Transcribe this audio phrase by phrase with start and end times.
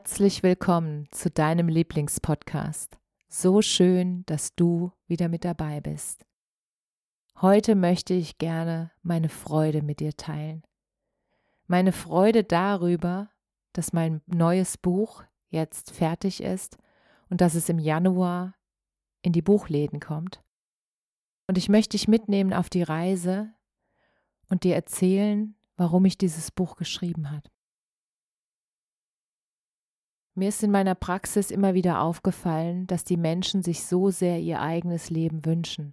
[0.00, 2.96] Herzlich willkommen zu deinem Lieblingspodcast.
[3.28, 6.24] So schön, dass du wieder mit dabei bist.
[7.42, 10.62] Heute möchte ich gerne meine Freude mit dir teilen.
[11.66, 13.28] Meine Freude darüber,
[13.74, 16.78] dass mein neues Buch jetzt fertig ist
[17.28, 18.54] und dass es im Januar
[19.20, 20.42] in die Buchläden kommt.
[21.46, 23.52] Und ich möchte dich mitnehmen auf die Reise
[24.48, 27.50] und dir erzählen, warum ich dieses Buch geschrieben habe.
[30.34, 34.60] Mir ist in meiner Praxis immer wieder aufgefallen, dass die Menschen sich so sehr ihr
[34.60, 35.92] eigenes Leben wünschen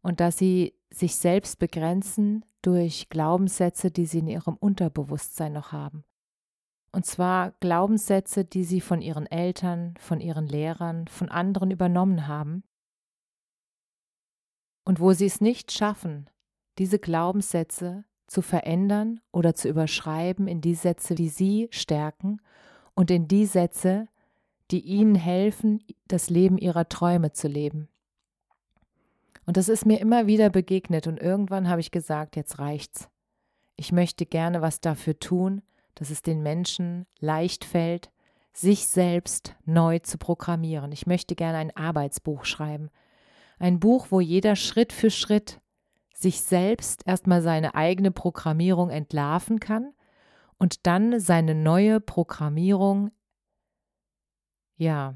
[0.00, 6.04] und dass sie sich selbst begrenzen durch Glaubenssätze, die sie in ihrem Unterbewusstsein noch haben.
[6.92, 12.64] Und zwar Glaubenssätze, die sie von ihren Eltern, von ihren Lehrern, von anderen übernommen haben.
[14.84, 16.30] Und wo sie es nicht schaffen,
[16.78, 22.40] diese Glaubenssätze zu verändern oder zu überschreiben in die Sätze, die sie stärken
[22.98, 24.08] und in die Sätze,
[24.72, 27.88] die ihnen helfen, das Leben ihrer Träume zu leben.
[29.46, 33.08] Und das ist mir immer wieder begegnet und irgendwann habe ich gesagt, jetzt reicht's.
[33.76, 35.62] Ich möchte gerne was dafür tun,
[35.94, 38.10] dass es den Menschen leicht fällt,
[38.52, 40.90] sich selbst neu zu programmieren.
[40.90, 42.90] Ich möchte gerne ein Arbeitsbuch schreiben.
[43.60, 45.60] Ein Buch, wo jeder Schritt für Schritt
[46.14, 49.92] sich selbst erstmal seine eigene Programmierung entlarven kann
[50.58, 53.10] und dann seine neue Programmierung
[54.76, 55.14] ja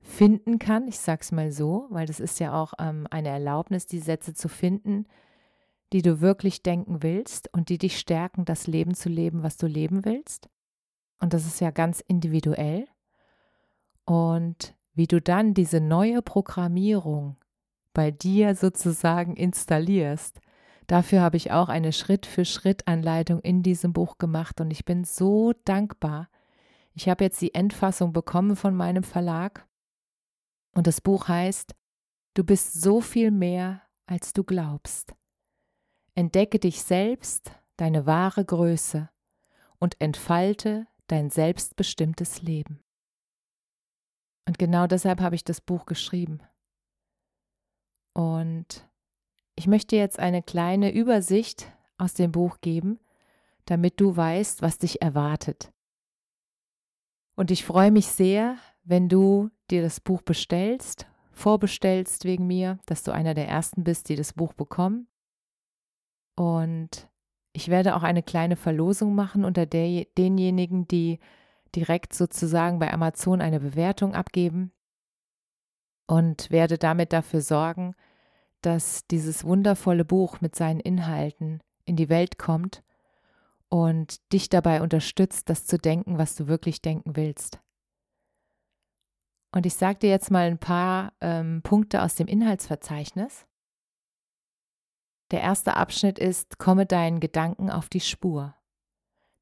[0.00, 0.88] finden kann.
[0.88, 4.48] Ich sag's mal so, weil das ist ja auch ähm, eine Erlaubnis, die Sätze zu
[4.48, 5.06] finden,
[5.92, 9.66] die du wirklich denken willst und die dich stärken, das Leben zu leben, was du
[9.66, 10.48] leben willst.
[11.20, 12.86] Und das ist ja ganz individuell.
[14.04, 17.36] Und wie du dann diese neue Programmierung
[17.92, 20.40] bei dir sozusagen installierst,
[20.88, 26.28] dafür habe ich auch eine Schritt-für-Schritt-Anleitung in diesem Buch gemacht und ich bin so dankbar.
[26.94, 29.68] Ich habe jetzt die Endfassung bekommen von meinem Verlag
[30.74, 31.76] und das Buch heißt,
[32.34, 35.14] du bist so viel mehr, als du glaubst.
[36.14, 39.08] Entdecke dich selbst, deine wahre Größe
[39.78, 42.80] und entfalte dein selbstbestimmtes Leben.
[44.46, 46.40] Und genau deshalb habe ich das Buch geschrieben.
[48.14, 48.87] Und
[49.58, 53.00] ich möchte jetzt eine kleine Übersicht aus dem Buch geben,
[53.64, 55.72] damit du weißt, was dich erwartet.
[57.34, 63.02] Und ich freue mich sehr, wenn du dir das Buch bestellst, vorbestellst wegen mir, dass
[63.02, 65.08] du einer der ersten bist, die das Buch bekommen.
[66.36, 67.08] Und
[67.52, 71.18] ich werde auch eine kleine Verlosung machen unter der, denjenigen, die
[71.74, 74.70] direkt sozusagen bei Amazon eine Bewertung abgeben
[76.06, 77.96] und werde damit dafür sorgen,
[78.62, 82.82] dass dieses wundervolle Buch mit seinen Inhalten in die Welt kommt
[83.68, 87.60] und dich dabei unterstützt, das zu denken, was du wirklich denken willst.
[89.52, 93.46] Und ich sage dir jetzt mal ein paar ähm, Punkte aus dem Inhaltsverzeichnis.
[95.30, 98.54] Der erste Abschnitt ist, komme deinen Gedanken auf die Spur.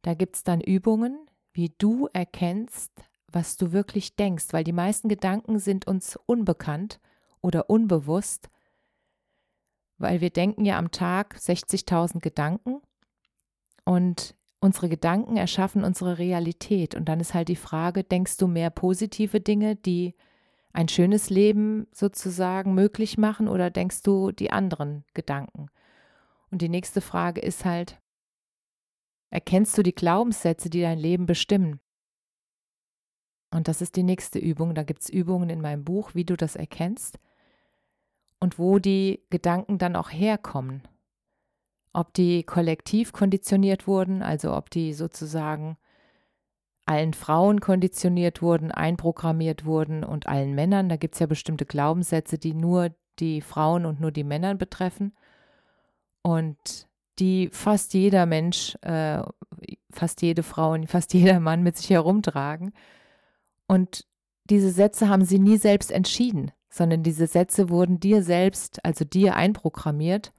[0.02, 2.92] Da gibt es dann Übungen, wie du erkennst,
[3.32, 7.00] was du wirklich denkst, weil die meisten Gedanken sind uns unbekannt
[7.40, 8.48] oder unbewusst,
[9.98, 12.80] weil wir denken ja am Tag 60.000 Gedanken
[13.84, 16.94] und Unsere Gedanken erschaffen unsere Realität.
[16.94, 20.14] Und dann ist halt die Frage, denkst du mehr positive Dinge, die
[20.72, 25.68] ein schönes Leben sozusagen möglich machen, oder denkst du die anderen Gedanken?
[26.50, 28.00] Und die nächste Frage ist halt,
[29.30, 31.80] erkennst du die Glaubenssätze, die dein Leben bestimmen?
[33.52, 34.74] Und das ist die nächste Übung.
[34.74, 37.18] Da gibt es Übungen in meinem Buch, wie du das erkennst
[38.40, 40.82] und wo die Gedanken dann auch herkommen
[41.96, 45.78] ob die kollektiv konditioniert wurden, also ob die sozusagen
[46.84, 50.90] allen Frauen konditioniert wurden, einprogrammiert wurden und allen Männern.
[50.90, 55.16] Da gibt es ja bestimmte Glaubenssätze, die nur die Frauen und nur die Männer betreffen
[56.20, 56.86] und
[57.18, 59.22] die fast jeder Mensch, äh,
[59.90, 62.74] fast jede Frau und fast jeder Mann mit sich herumtragen.
[63.68, 64.06] Und
[64.50, 69.34] diese Sätze haben sie nie selbst entschieden, sondern diese Sätze wurden dir selbst, also dir
[69.34, 70.32] einprogrammiert,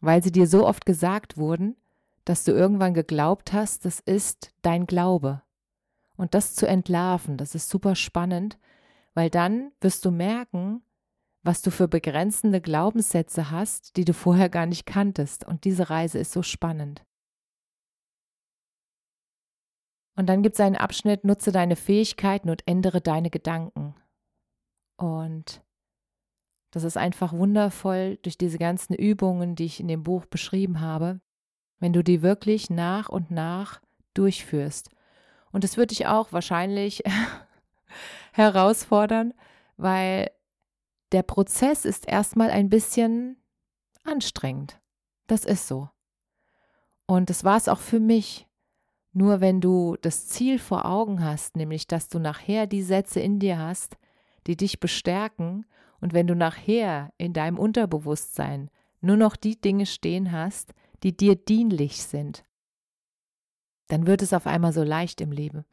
[0.00, 1.76] weil sie dir so oft gesagt wurden,
[2.24, 5.42] dass du irgendwann geglaubt hast, das ist dein Glaube.
[6.16, 8.58] Und das zu entlarven, das ist super spannend,
[9.14, 10.82] weil dann wirst du merken,
[11.42, 15.44] was du für begrenzende Glaubenssätze hast, die du vorher gar nicht kanntest.
[15.44, 17.04] Und diese Reise ist so spannend.
[20.14, 23.94] Und dann gibt es einen Abschnitt, nutze deine Fähigkeiten und ändere deine Gedanken.
[24.96, 25.62] Und
[26.72, 31.20] das ist einfach wundervoll durch diese ganzen Übungen, die ich in dem Buch beschrieben habe,
[31.78, 33.80] wenn du die wirklich nach und nach
[34.14, 34.88] durchführst.
[35.52, 37.04] Und es wird dich auch wahrscheinlich
[38.32, 39.34] herausfordern,
[39.76, 40.30] weil
[41.12, 43.36] der Prozess ist erstmal ein bisschen
[44.02, 44.80] anstrengend.
[45.26, 45.90] Das ist so.
[47.04, 48.48] Und das war es auch für mich.
[49.12, 53.38] Nur wenn du das Ziel vor Augen hast, nämlich dass du nachher die Sätze in
[53.38, 53.98] dir hast,
[54.46, 55.66] die dich bestärken,
[56.02, 58.70] und wenn du nachher in deinem Unterbewusstsein
[59.00, 62.44] nur noch die Dinge stehen hast, die dir dienlich sind,
[63.86, 65.64] dann wird es auf einmal so leicht im Leben,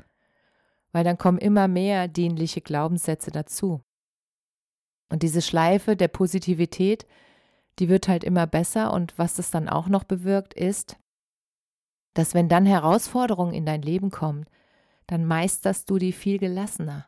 [0.91, 3.81] weil dann kommen immer mehr dienliche Glaubenssätze dazu.
[5.09, 7.07] Und diese Schleife der Positivität,
[7.79, 8.93] die wird halt immer besser.
[8.93, 10.97] Und was das dann auch noch bewirkt ist,
[12.13, 14.45] dass wenn dann Herausforderungen in dein Leben kommen,
[15.07, 17.07] dann meisterst du die viel gelassener,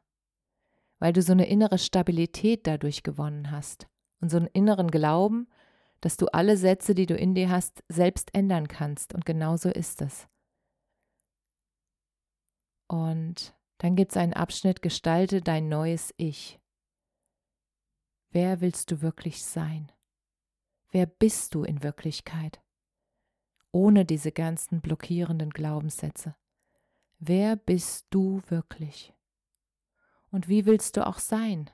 [1.02, 3.90] weil du so eine innere Stabilität dadurch gewonnen hast
[4.22, 5.48] und so einen inneren Glauben,
[6.00, 9.16] dass du alle Sätze, die du in dir hast, selbst ändern kannst.
[9.16, 10.28] Und genau so ist es.
[12.88, 16.60] Und dann gibt es einen Abschnitt, gestalte dein neues Ich.
[18.30, 19.92] Wer willst du wirklich sein?
[20.92, 22.62] Wer bist du in Wirklichkeit?
[23.72, 26.36] Ohne diese ganzen blockierenden Glaubenssätze.
[27.18, 29.16] Wer bist du wirklich?
[30.32, 31.70] Und wie willst du auch sein?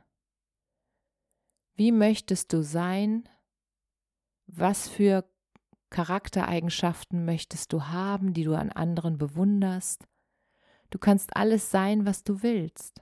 [1.76, 3.30] Wie möchtest du sein?
[4.48, 5.30] Was für
[5.90, 10.08] Charaktereigenschaften möchtest du haben, die du an anderen bewunderst?
[10.90, 13.02] Du kannst alles sein, was du willst.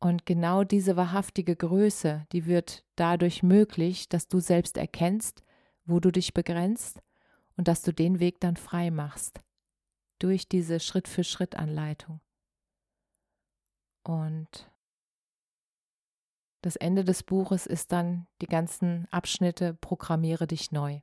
[0.00, 5.44] Und genau diese wahrhaftige Größe, die wird dadurch möglich, dass du selbst erkennst,
[5.84, 7.00] wo du dich begrenzt
[7.56, 9.40] und dass du den Weg dann frei machst.
[10.18, 12.20] Durch diese Schritt-für-Schritt-Anleitung.
[14.02, 14.70] Und
[16.62, 21.00] das Ende des Buches ist dann die ganzen Abschnitte Programmiere dich neu.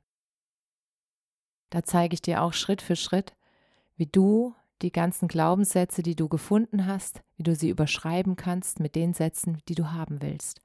[1.70, 3.36] Da zeige ich dir auch Schritt für Schritt,
[3.96, 8.94] wie du die ganzen Glaubenssätze, die du gefunden hast, wie du sie überschreiben kannst mit
[8.94, 10.62] den Sätzen, die du haben willst.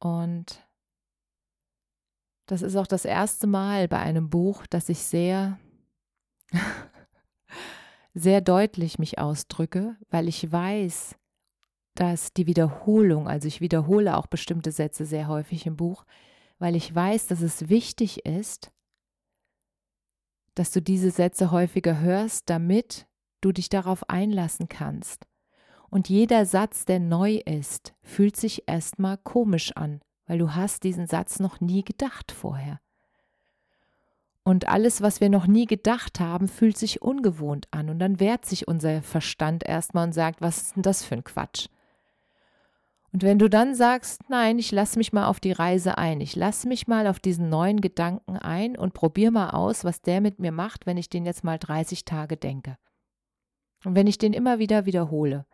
[0.00, 0.66] Und
[2.46, 5.60] das ist auch das erste Mal bei einem Buch, dass ich sehr,
[8.14, 11.16] sehr deutlich mich ausdrücke, weil ich weiß,
[11.94, 16.04] dass die Wiederholung, also ich wiederhole auch bestimmte Sätze sehr häufig im Buch,
[16.58, 18.70] weil ich weiß, dass es wichtig ist,
[20.54, 23.06] dass du diese Sätze häufiger hörst, damit
[23.40, 25.26] du dich darauf einlassen kannst.
[25.88, 31.06] Und jeder Satz, der neu ist, fühlt sich erstmal komisch an, weil du hast diesen
[31.06, 32.80] Satz noch nie gedacht vorher.
[34.42, 37.90] Und alles, was wir noch nie gedacht haben, fühlt sich ungewohnt an.
[37.90, 41.24] Und dann wehrt sich unser Verstand erstmal und sagt, was ist denn das für ein
[41.24, 41.68] Quatsch?
[43.12, 46.36] Und wenn du dann sagst, nein, ich lasse mich mal auf die Reise ein, ich
[46.36, 50.38] lasse mich mal auf diesen neuen Gedanken ein und probiere mal aus, was der mit
[50.38, 52.78] mir macht, wenn ich den jetzt mal 30 Tage denke.
[53.84, 55.44] Und wenn ich den immer wieder wiederhole.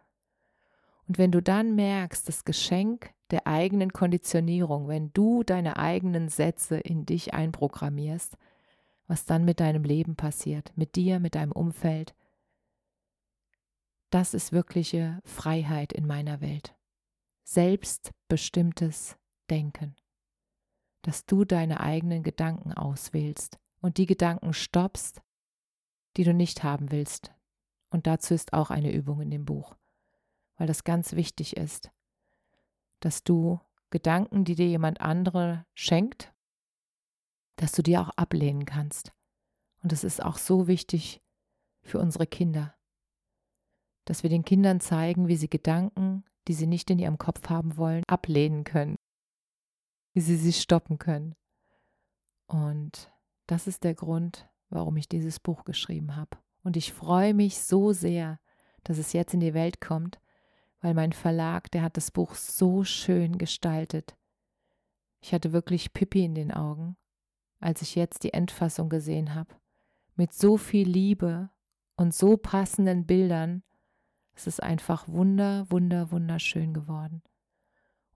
[1.09, 6.77] Und wenn du dann merkst, das Geschenk der eigenen Konditionierung, wenn du deine eigenen Sätze
[6.79, 8.37] in dich einprogrammierst,
[9.07, 12.15] was dann mit deinem Leben passiert, mit dir, mit deinem Umfeld,
[14.11, 16.75] das ist wirkliche Freiheit in meiner Welt.
[17.45, 19.17] Selbstbestimmtes
[19.49, 19.95] Denken,
[21.03, 25.23] dass du deine eigenen Gedanken auswählst und die Gedanken stoppst,
[26.17, 27.33] die du nicht haben willst.
[27.91, 29.77] Und dazu ist auch eine Übung in dem Buch,
[30.57, 31.91] weil das ganz wichtig ist,
[33.01, 33.61] dass du
[33.91, 36.35] Gedanken, die dir jemand andere schenkt,
[37.57, 39.13] dass du die auch ablehnen kannst.
[39.83, 41.23] Und es ist auch so wichtig
[41.83, 42.75] für unsere Kinder,
[44.05, 47.77] dass wir den Kindern zeigen, wie sie Gedanken, die sie nicht in ihrem Kopf haben
[47.77, 48.97] wollen, ablehnen können,
[50.13, 51.35] wie sie sie stoppen können.
[52.47, 53.13] Und
[53.47, 56.39] das ist der Grund, warum ich dieses Buch geschrieben habe.
[56.63, 58.41] Und ich freue mich so sehr,
[58.85, 60.21] dass es jetzt in die Welt kommt,
[60.81, 64.17] weil mein Verlag, der hat das Buch so schön gestaltet.
[65.21, 66.97] Ich hatte wirklich Pippi in den Augen,
[67.67, 69.53] als ich jetzt die Endfassung gesehen habe.
[70.15, 71.51] Mit so viel Liebe
[71.97, 73.65] und so passenden Bildern
[74.35, 77.23] Es ist einfach wunder, wunder, wunderschön geworden.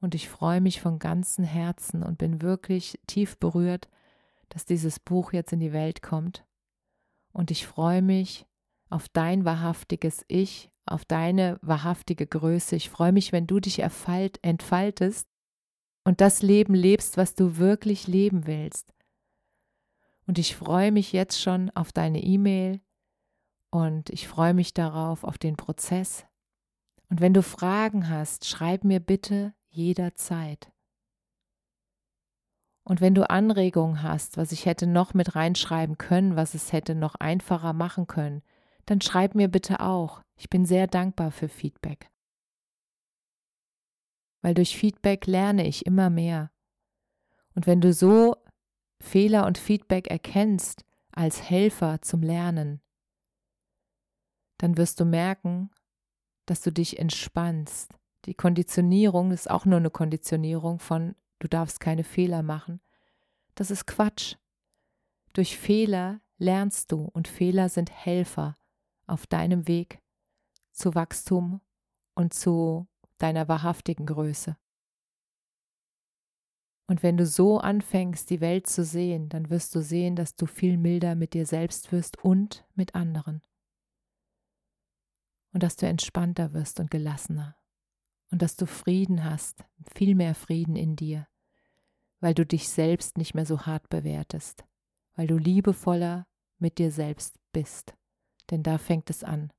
[0.00, 3.88] Und ich freue mich von ganzem Herzen und bin wirklich tief berührt,
[4.50, 6.44] dass dieses Buch jetzt in die Welt kommt.
[7.32, 8.46] Und ich freue mich
[8.88, 12.76] auf dein wahrhaftiges Ich, auf deine wahrhaftige Größe.
[12.76, 15.26] Ich freue mich, wenn du dich entfaltest
[16.04, 18.92] und das Leben lebst, was du wirklich leben willst.
[20.30, 22.80] Und ich freue mich jetzt schon auf deine E-Mail
[23.70, 26.24] und ich freue mich darauf, auf den Prozess.
[27.08, 30.70] Und wenn du Fragen hast, schreib mir bitte jederzeit.
[32.84, 36.94] Und wenn du Anregungen hast, was ich hätte noch mit reinschreiben können, was es hätte
[36.94, 38.42] noch einfacher machen können,
[38.86, 40.22] dann schreib mir bitte auch.
[40.36, 42.08] Ich bin sehr dankbar für Feedback.
[44.42, 46.52] Weil durch Feedback lerne ich immer mehr.
[47.56, 48.36] Und wenn du so
[49.00, 52.80] Fehler und Feedback erkennst als Helfer zum Lernen,
[54.58, 55.70] dann wirst du merken,
[56.46, 57.98] dass du dich entspannst.
[58.26, 62.80] Die Konditionierung ist auch nur eine Konditionierung von du darfst keine Fehler machen.
[63.54, 64.36] Das ist Quatsch.
[65.32, 68.56] Durch Fehler lernst du und Fehler sind Helfer
[69.06, 70.00] auf deinem Weg
[70.72, 71.60] zu Wachstum
[72.14, 72.86] und zu
[73.18, 74.56] deiner wahrhaftigen Größe.
[76.90, 80.46] Und wenn du so anfängst, die Welt zu sehen, dann wirst du sehen, dass du
[80.46, 83.42] viel milder mit dir selbst wirst und mit anderen.
[85.52, 87.54] Und dass du entspannter wirst und gelassener.
[88.32, 91.28] Und dass du Frieden hast, viel mehr Frieden in dir,
[92.18, 94.64] weil du dich selbst nicht mehr so hart bewertest,
[95.14, 96.26] weil du liebevoller
[96.58, 97.94] mit dir selbst bist.
[98.50, 99.52] Denn da fängt es an.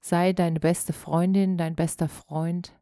[0.00, 2.74] Sei deine beste Freundin, dein bester Freund,